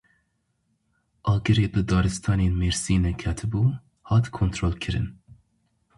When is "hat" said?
4.09-4.25